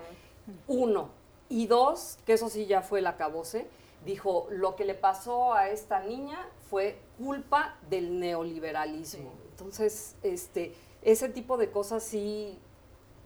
[0.67, 1.09] Uno,
[1.47, 3.67] y dos, que eso sí ya fue el acabose,
[4.05, 9.31] dijo, lo que le pasó a esta niña fue culpa del neoliberalismo.
[9.51, 12.59] Entonces, este, ese tipo de cosas sí,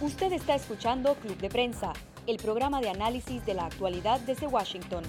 [0.00, 1.92] Usted está escuchando Club de Prensa,
[2.26, 5.04] el programa de análisis de la actualidad desde Washington.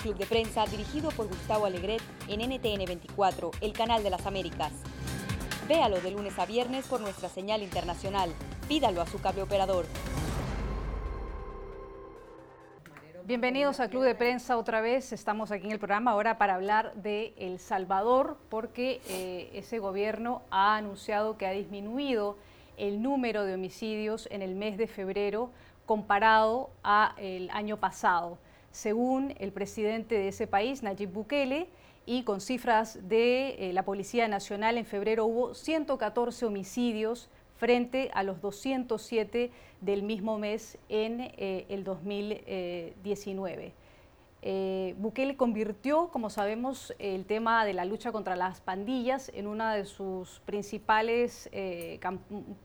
[0.00, 4.72] Club de Prensa dirigido por Gustavo Alegret en NTN 24, el canal de las Américas.
[5.68, 8.30] Véalo de lunes a viernes por nuestra señal internacional.
[8.66, 9.84] Pídalo a su cable operador.
[13.26, 15.12] Bienvenidos al Club de Prensa otra vez.
[15.12, 20.40] Estamos aquí en el programa ahora para hablar de El Salvador porque eh, ese gobierno
[20.50, 22.38] ha anunciado que ha disminuido
[22.78, 25.50] el número de homicidios en el mes de febrero
[25.84, 28.38] comparado al año pasado
[28.70, 31.68] según el presidente de ese país, Nayib Bukele,
[32.06, 38.22] y con cifras de eh, la Policía Nacional, en febrero hubo 114 homicidios frente a
[38.22, 43.72] los 207 del mismo mes en eh, el 2019.
[44.42, 49.68] Eh, Bukele convirtió, como sabemos, el tema de la lucha contra las pandillas en uno
[49.68, 51.50] de sus principales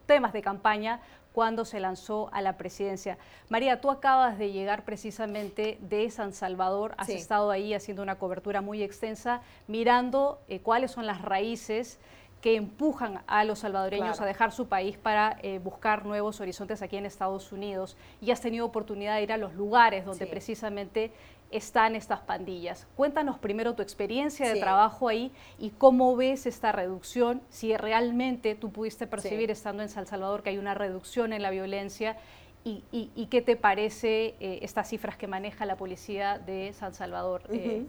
[0.06, 1.02] temas de campaña
[1.36, 3.18] cuando se lanzó a la presidencia.
[3.50, 8.62] María, tú acabas de llegar precisamente de San Salvador, has estado ahí haciendo una cobertura
[8.62, 12.00] muy extensa, mirando eh, cuáles son las raíces
[12.40, 16.96] que empujan a los salvadoreños a dejar su país para eh, buscar nuevos horizontes aquí
[16.96, 17.98] en Estados Unidos.
[18.22, 21.12] Y has tenido oportunidad de ir a los lugares donde precisamente
[21.56, 22.88] están estas pandillas.
[22.96, 28.72] Cuéntanos primero tu experiencia de trabajo ahí y cómo ves esta reducción, si realmente tú
[28.72, 32.18] pudiste percibir estando en San Salvador que hay una reducción en la violencia
[32.64, 37.44] y, qué te parece eh, estas cifras que maneja la policía de San Salvador.
[37.50, 37.86] Eh,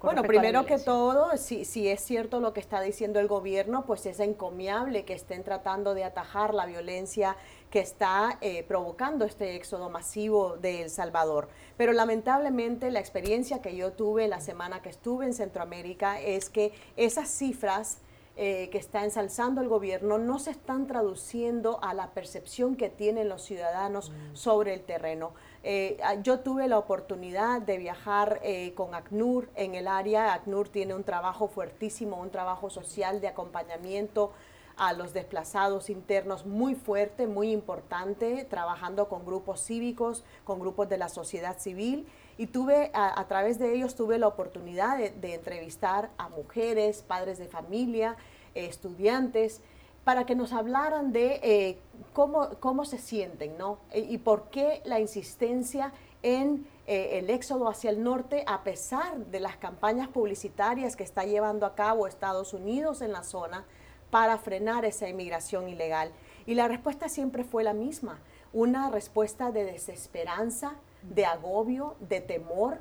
[0.00, 4.06] bueno, primero que todo, si, si es cierto lo que está diciendo el gobierno, pues
[4.06, 7.36] es encomiable que estén tratando de atajar la violencia
[7.70, 11.48] que está eh, provocando este éxodo masivo de El Salvador.
[11.76, 16.72] Pero lamentablemente la experiencia que yo tuve la semana que estuve en Centroamérica es que
[16.96, 17.98] esas cifras
[18.42, 23.28] eh, que está ensalzando el gobierno no se están traduciendo a la percepción que tienen
[23.28, 24.34] los ciudadanos mm.
[24.34, 25.32] sobre el terreno.
[25.62, 30.32] Eh, ah, yo tuve la oportunidad de viajar eh, con ACNUR en el área.
[30.32, 34.32] ACNUR tiene un trabajo fuertísimo, un trabajo social de acompañamiento
[34.80, 40.96] a los desplazados internos muy fuerte, muy importante, trabajando con grupos cívicos, con grupos de
[40.96, 42.08] la sociedad civil.
[42.38, 47.46] Y tuve, a, través de ellos, tuve la oportunidad de, entrevistar a mujeres, padres de
[47.46, 48.16] familia,
[48.54, 49.60] estudiantes,
[50.02, 51.78] para que nos hablaran de eh,
[52.14, 53.80] cómo, cómo se sienten, ¿no?
[53.90, 59.26] E, y por qué la insistencia en eh, el éxodo hacia el norte, a pesar
[59.26, 63.66] de las campañas publicitarias que está llevando a cabo Estados Unidos en la zona
[64.10, 66.12] para frenar esa inmigración ilegal.
[66.46, 68.18] Y la respuesta siempre fue la misma,
[68.52, 72.80] una respuesta de desesperanza, de agobio, de temor,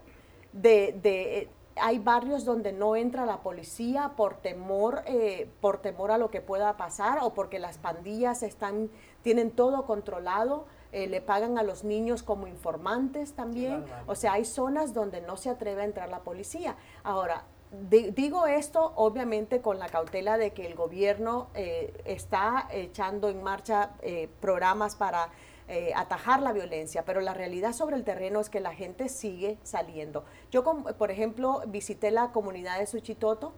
[0.51, 6.29] de, hay barrios donde no entra la policía por temor, eh, por temor a lo
[6.29, 8.89] que pueda pasar o porque las pandillas están,
[9.21, 10.65] tienen todo controlado.
[10.91, 13.85] Eh, le pagan a los niños como informantes también.
[14.07, 16.75] O sea, hay zonas donde no se atreve a entrar la policía.
[17.03, 23.43] Ahora, digo esto obviamente con la cautela de que el gobierno eh, está echando en
[23.43, 23.91] marcha
[24.39, 25.29] programas para
[25.67, 29.59] eh, atajar la violencia, pero la realidad sobre el terreno es que la gente sigue
[29.61, 30.25] saliendo.
[30.49, 33.53] Yo, por ejemplo, visité la comunidad de Suchitoto,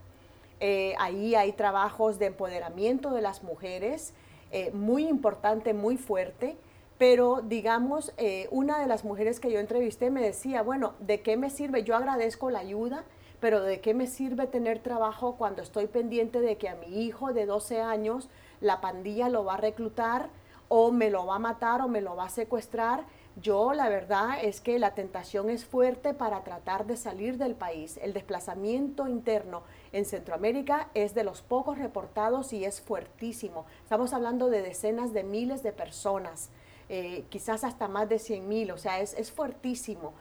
[0.63, 4.13] eh, ahí hay trabajos de empoderamiento de las mujeres
[4.51, 6.55] eh, muy importante, muy fuerte,
[6.99, 11.35] pero digamos, eh, una de las mujeres que yo entrevisté me decía, bueno, ¿de qué
[11.35, 11.83] me sirve?
[11.83, 13.05] Yo agradezco la ayuda,
[13.41, 17.33] pero ¿de qué me sirve tener trabajo cuando estoy pendiente de que a mi hijo
[17.33, 18.29] de 12 años
[18.61, 20.29] la pandilla lo va a reclutar
[20.69, 23.03] o me lo va a matar o me lo va a secuestrar?
[23.41, 27.97] Yo la verdad es que la tentación es fuerte para tratar de salir del país.
[28.01, 33.65] El desplazamiento interno en Centroamérica es de los pocos reportados y es fuertísimo.
[33.83, 36.49] Estamos hablando de decenas de miles de personas.
[36.89, 40.13] Eh, quizás hasta más de 100 mil, o sea, es, es fuertísimo.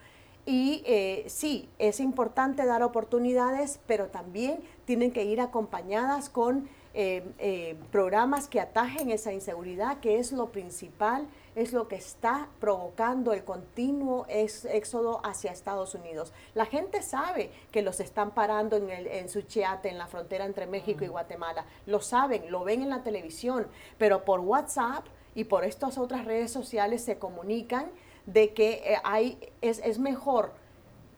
[0.50, 7.76] Y eh, sí, es importante dar oportunidades, pero también tienen que ir acompañadas con eh,
[7.92, 13.44] programas que atajen esa inseguridad, que es lo principal, es lo que está provocando el
[13.44, 16.32] continuo éxodo hacia Estados Unidos.
[16.56, 20.66] La gente sabe que los están parando en, el, en Suchiate, en la frontera entre
[20.66, 21.64] México y Guatemala.
[21.86, 26.50] Lo saben, lo ven en la televisión, pero por WhatsApp y por estas otras redes
[26.50, 27.92] sociales se comunican
[28.32, 30.52] de que eh, hay, es, mejor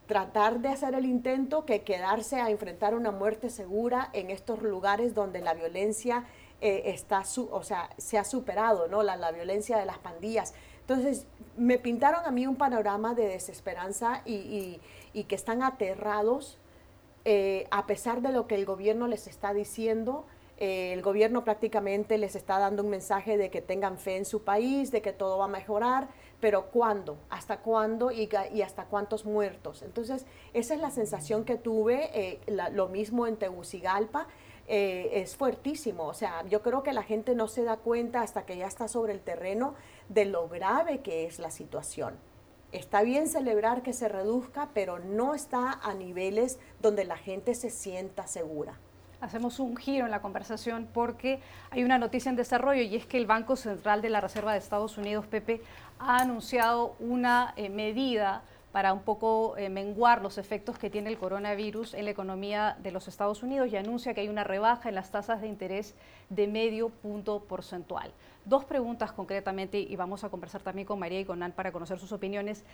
[0.06, 5.14] tratar de hacer el intento que quedarse a enfrentar una muerte segura en estos lugares
[5.14, 6.24] donde la violencia
[6.60, 9.02] eh, está, o sea, se ha superado, ¿no?
[9.02, 10.54] La, la, violencia de las pandillas.
[10.80, 14.80] Entonces, me pintaron a mí un panorama de desesperanza y,
[15.28, 16.58] que están aterrados
[17.24, 20.24] eh, a pesar de lo que el gobierno les está diciendo
[20.58, 24.92] el gobierno prácticamente les está dando un mensaje de que tengan fe en su país,
[24.92, 26.06] de que todo va a mejorar,
[26.42, 27.18] pero ¿cuándo?
[27.30, 28.10] ¿Hasta cuándo?
[28.10, 28.28] ¿Y,
[28.62, 29.82] hasta cuántos muertos?
[29.82, 32.40] Entonces, esa es la sensación que tuve, eh,
[32.72, 34.26] lo mismo en Tegucigalpa.
[34.66, 38.44] Eh, es fuertísimo, o sea, yo creo que la gente no se da cuenta hasta
[38.44, 39.74] que ya está sobre el terreno
[40.08, 42.14] de lo grave que es la situación.
[42.72, 47.70] Está bien celebrar que se reduzca, pero no está a niveles donde la gente se
[47.70, 48.80] sienta segura
[49.22, 53.16] hacemos un giro en la conversación porque hay una noticia en desarrollo y es que
[53.16, 55.62] el Banco Central de la Reserva de Estados Unidos, Pepe,
[55.98, 58.42] ha anunciado una eh, medida
[58.72, 62.90] para un poco eh, menguar los efectos que tiene el coronavirus en la economía de
[62.90, 65.94] los Estados Unidos y anuncia que hay una rebaja en las tasas de interés
[66.28, 68.10] de medio punto porcentual.
[68.44, 71.98] Dos preguntas concretamente y vamos a conversar también con María y con Nan para conocer
[72.00, 72.64] sus opiniones.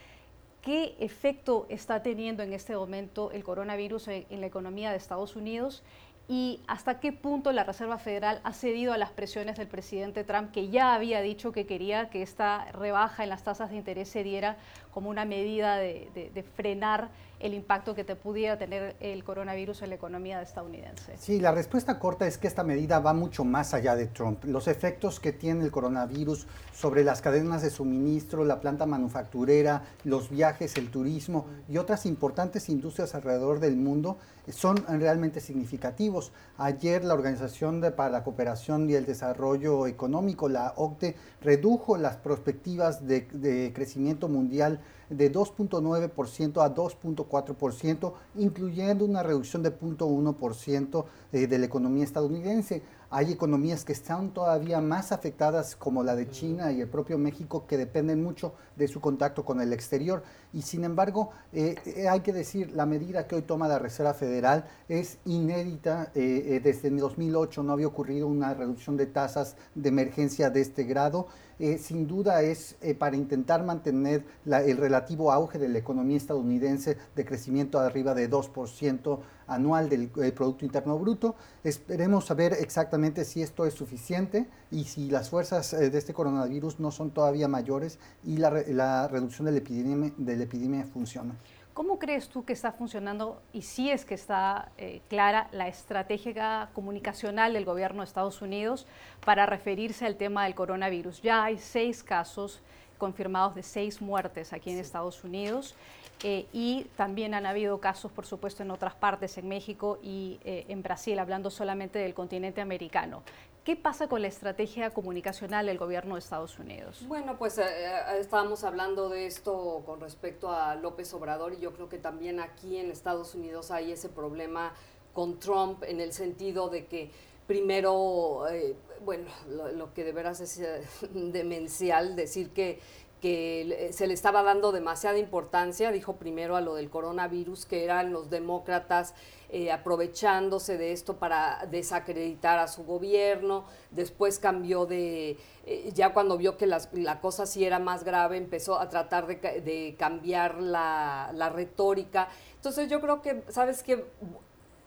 [0.62, 5.82] ¿Qué efecto está teniendo en este momento el coronavirus en la economía de Estados Unidos?
[6.30, 10.52] Y hasta qué punto la Reserva Federal ha cedido a las presiones del presidente Trump,
[10.52, 14.22] que ya había dicho que quería que esta rebaja en las tasas de interés se
[14.22, 14.58] diera
[14.92, 17.08] como una medida de, frenar
[17.40, 21.16] el impacto que te pudiera tener el coronavirus en la economía estadounidense.
[21.16, 24.44] Sí, la respuesta corta es que esta medida va mucho más allá de Trump.
[24.44, 30.28] Los efectos que tiene el coronavirus sobre las cadenas de suministro, la planta manufacturera, los
[30.30, 34.18] viajes, el turismo y otras importantes industrias alrededor del mundo
[34.50, 36.32] son realmente significativos.
[36.56, 43.06] Ayer la Organización para la Cooperación y el Desarrollo Económico, la OCDE, redujo las perspectivas
[43.06, 44.80] de crecimiento mundial
[45.10, 52.82] de 2.9% a 2.4%, incluyendo una reducción de 0.1% eh, de la economía estadounidense.
[53.10, 57.66] Hay economías que están todavía más afectadas como la de China y el propio México
[57.66, 60.22] que dependen mucho de su contacto con el exterior.
[60.52, 64.14] Y sin embargo, eh, eh, hay que decir, la medida que hoy toma la Reserva
[64.14, 66.10] Federal es inédita.
[66.14, 71.28] desde 2008 no había ocurrido una reducción de tasas de emergencia de este grado.
[71.58, 76.96] Eh, sin duda es eh, para intentar mantener el relativo auge de la economía estadounidense
[77.16, 81.34] de crecimiento arriba de 2% anual del eh, Producto Interno Bruto.
[81.64, 86.92] Esperemos saber exactamente si esto es suficiente y si las fuerzas de este coronavirus no
[86.92, 91.34] son todavía mayores y la, reducción de la epidemia, de la epidemia funciona.
[91.78, 96.70] ¿Cómo crees tú que está funcionando y si es que está eh, clara la estrategia
[96.72, 98.84] comunicacional del gobierno de Estados Unidos
[99.24, 101.22] para referirse al tema del coronavirus?
[101.22, 102.60] Ya hay seis casos
[102.98, 105.76] confirmados de seis muertes aquí en Estados Unidos
[106.24, 110.64] eh, y también han habido casos, por supuesto, en otras partes, en México y eh,
[110.66, 113.22] en Brasil, hablando solamente del continente americano.
[113.68, 117.04] ¿Qué pasa con la estrategia comunicacional del gobierno de Estados Unidos?
[117.06, 121.74] Bueno, pues eh, eh, estábamos hablando de esto con respecto a López Obrador y yo
[121.74, 124.72] creo que también aquí en Estados Unidos hay ese problema
[125.12, 127.10] con Trump en el sentido de que
[127.46, 129.26] primero, eh, bueno,
[129.74, 130.62] lo, que de veras es
[131.12, 132.80] demencial decir que
[133.20, 138.12] que se le estaba dando demasiada importancia, dijo primero a lo del coronavirus, que eran
[138.12, 139.14] los demócratas
[139.50, 146.36] eh, aprovechándose de esto para desacreditar a su gobierno, después cambió de, eh, ya cuando
[146.36, 152.28] vio que la cosa sí era más grave, empezó a tratar de, cambiar la, retórica.
[152.56, 154.04] Entonces yo creo que, ¿sabes qué?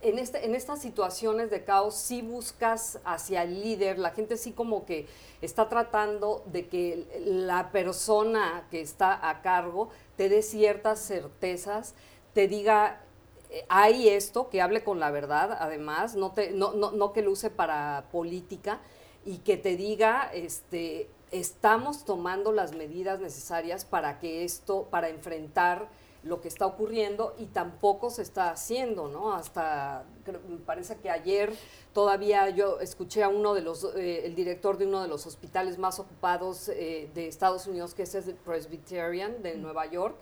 [0.02, 4.52] En, este, en estas situaciones de caos sí buscas hacia el líder, la gente sí
[4.52, 5.08] como que
[5.42, 11.94] está tratando de que la persona que está a cargo te dé ciertas certezas,
[12.34, 13.02] te diga,
[13.50, 17.22] eh, hay esto, que hable con la verdad, además, no, te, no, no, no que
[17.22, 18.80] lo use para política,
[19.26, 25.90] y que te diga, este, estamos tomando las medidas necesarias para que esto, para enfrentar
[26.24, 29.34] lo que está ocurriendo y tampoco se está haciendo, ¿no?
[29.34, 30.06] Hasta,
[30.48, 31.52] me parece que ayer
[31.94, 35.80] todavía yo escuché a uno de los, eh, el director de uno de los hospitales
[35.80, 40.16] más ocupados eh, de Estados Unidos, que es el Presbyterian de Nueva York,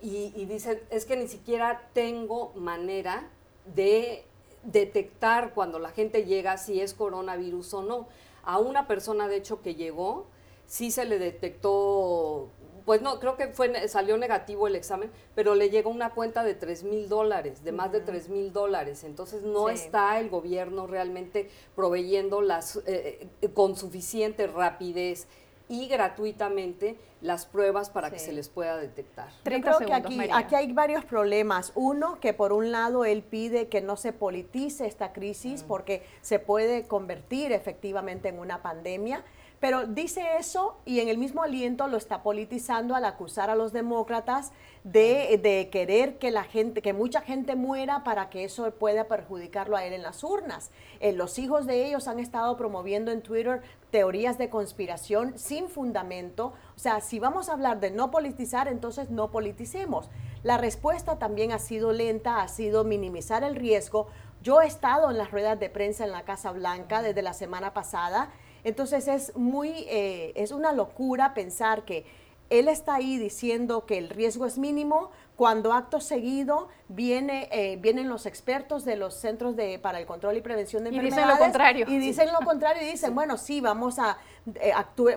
[0.00, 3.28] y, y dice, es que ni siquiera tengo manera
[3.74, 4.24] de
[4.62, 8.08] detectar cuando la gente llega si es coronavirus o no.
[8.44, 10.26] A una persona, de hecho, que llegó,
[10.66, 12.48] sí se le detectó
[12.88, 16.54] pues no, creo que fue, salió negativo el examen, pero le llegó una cuenta de
[16.54, 19.04] 3 mil dólares, de más de 3 mil dólares.
[19.04, 25.26] Entonces no está el gobierno realmente proveyendo las, eh, eh, con suficiente rapidez
[25.68, 29.28] y gratuitamente las pruebas para que se les pueda detectar.
[29.44, 31.72] Yo creo que aquí, aquí hay varios problemas.
[31.74, 35.66] Uno, que por un lado él pide que no se politice esta crisis mm.
[35.66, 39.22] porque se puede convertir efectivamente en una pandemia.
[39.60, 43.72] Pero dice eso y en el mismo aliento lo está politizando al acusar a los
[43.72, 44.52] demócratas
[44.84, 49.84] de, querer que la gente, que mucha gente muera para que eso pueda perjudicarlo a
[49.84, 50.70] él en las urnas.
[51.00, 56.52] Eh, los hijos de ellos han estado promoviendo en Twitter teorías de conspiración sin fundamento.
[56.76, 60.08] O sea, si vamos a hablar de no politizar, entonces no politicemos.
[60.44, 64.06] La respuesta también ha sido lenta, ha sido minimizar el riesgo.
[64.40, 67.74] Yo he estado en las ruedas de prensa en la Casa Blanca desde la semana
[67.74, 68.30] pasada
[68.68, 72.04] entonces es muy, eh, es una locura pensar que
[72.50, 78.08] él está ahí diciendo que el riesgo es mínimo, cuando acto seguido viene, eh, vienen
[78.08, 81.18] los expertos de los centros de, para el control y prevención de enfermedades.
[81.18, 81.86] Y dicen lo contrario.
[81.88, 84.18] Y dicen lo contrario y dicen, bueno, sí, vamos a,
[84.54, 84.72] eh,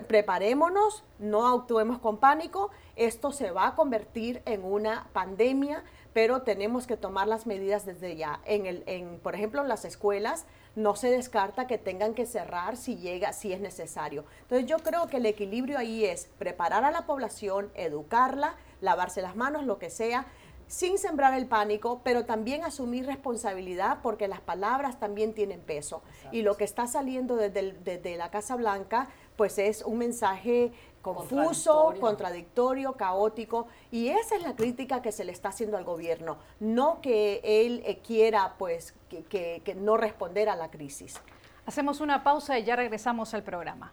[0.06, 5.82] preparémonos, no actuemos con pánico, esto se va a convertir en una pandemia,
[6.12, 8.40] pero tenemos que tomar las medidas desde ya.
[8.44, 10.44] En el, en, por ejemplo, en las escuelas,
[10.74, 14.24] no se descarta que tengan que cerrar si llega, si es necesario.
[14.42, 19.36] Entonces yo creo que el equilibrio ahí es preparar a la población, educarla, lavarse las
[19.36, 20.26] manos, lo que sea,
[20.66, 26.02] sin sembrar el pánico, pero también asumir responsabilidad porque las palabras también tienen peso.
[26.30, 30.72] Y lo que está saliendo desde, desde la Casa Blanca, pues es un mensaje
[31.02, 32.92] confuso, contradictorio.
[32.94, 37.40] caótico, y esa es la crítica que se le está haciendo al gobierno, no que
[37.44, 39.22] él eh, quiera pues que,
[39.64, 41.20] que no responder a la crisis.
[41.66, 43.92] Hacemos una pausa y ya regresamos al programa.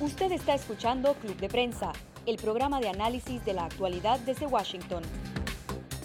[0.00, 1.92] Usted está escuchando Club de Prensa,
[2.26, 5.02] el programa de análisis de la actualidad desde Washington.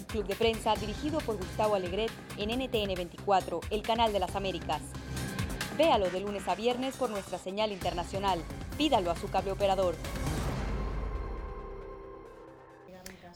[0.08, 4.82] Club de Prensa dirigido por Gustavo Alegret en NTN 24, el canal de las Américas.
[5.76, 8.38] Véalo de lunes a viernes por nuestra señal internacional.
[8.76, 9.94] Pídalo a su cable operador.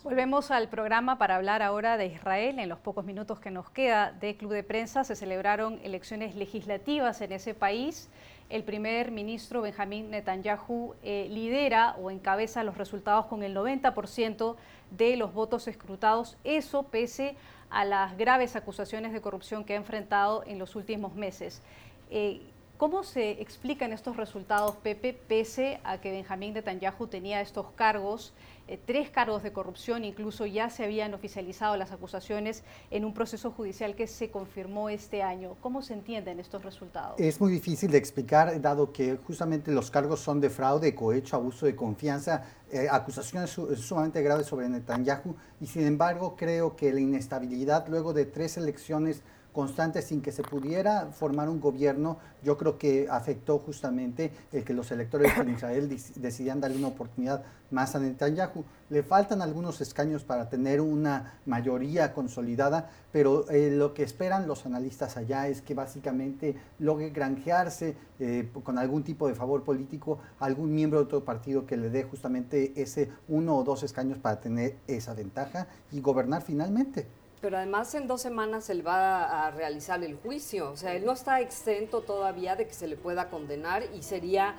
[0.05, 2.59] Volvemos al programa para hablar ahora de Israel.
[2.59, 7.23] En los pocos minutos que nos queda de Club de Prensa se celebraron elecciones legislativas
[7.23, 8.11] en ese país.
[8.51, 14.57] El primer ministro Benjamín Netanyahu eh, lidera o encabeza los resultados con el 90%
[14.93, 17.35] de los votos escrutados, eso pese
[17.71, 21.63] a las graves acusaciones de corrupción que ha enfrentado en los últimos meses.
[22.11, 22.41] Eh,
[22.77, 28.35] ¿Cómo se explican estos resultados, Pepe, pese a que Benjamín Netanyahu tenía estos cargos,
[28.69, 33.51] eh, tres cargos de corrupción, incluso ya se habían oficializado las acusaciones en un proceso
[33.51, 35.57] judicial que se confirmó este año?
[35.63, 37.19] ¿Cómo se entienden estos resultados?
[37.19, 41.65] Es muy difícil de explicar, dado que justamente los cargos son de fraude, cohecho, abuso
[41.65, 47.89] de confianza, eh, acusaciones sumamente graves sobre Netanyahu, y sin embargo creo que la inestabilidad
[47.89, 49.23] luego de tres elecciones
[49.57, 54.75] constante sin que se pudiera formar un gobierno, yo creo que afectó justamente el que
[54.75, 58.65] los electores de Israel decidían darle una oportunidad más a Netanyahu.
[58.91, 64.67] Le faltan algunos escaños para tener una mayoría consolidada, pero eh, lo que esperan los
[64.67, 70.75] analistas allá es que básicamente logre granjearse eh, con algún tipo de favor político algún
[70.75, 74.77] miembro de otro partido que le dé justamente ese uno o dos escaños para tener
[74.87, 77.07] esa ventaja y gobernar finalmente.
[77.41, 81.13] Pero además en dos semanas él va a realizar el juicio, o sea, él no
[81.13, 84.55] está exento todavía de que se le pueda condenar y sería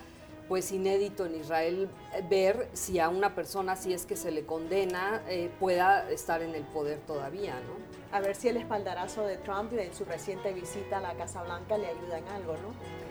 [0.47, 1.89] pues inédito en Israel
[2.29, 6.55] ver si a una persona, si es que se le condena, eh, pueda estar en
[6.55, 8.15] el poder todavía, ¿no?
[8.15, 11.43] A ver si el espaldarazo de Trump y de su reciente visita a la Casa
[11.43, 13.06] Blanca le ayuda en algo, ¿no?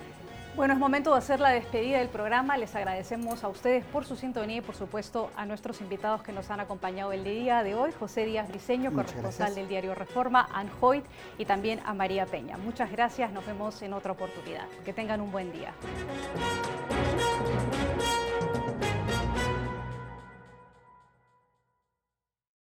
[0.56, 2.56] Bueno, es momento de hacer la despedida del programa.
[2.56, 6.50] Les agradecemos a ustedes por su sintonía y, por supuesto, a nuestros invitados que nos
[6.50, 7.92] han acompañado el día de hoy.
[7.92, 11.04] José Díaz Briceño, corresponsal del diario Reforma, Ann Hoyt
[11.36, 12.56] y también a María Peña.
[12.56, 13.30] Muchas gracias.
[13.32, 14.66] Nos vemos en otra oportunidad.
[14.82, 15.74] Que tengan un buen día.